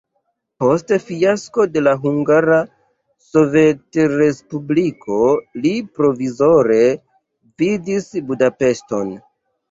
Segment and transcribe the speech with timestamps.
[0.61, 2.55] Post fiasko de la Hungara
[3.25, 5.17] Sovetrespubliko
[5.65, 6.79] li provizore
[7.63, 9.13] gvidis Budapeŝton.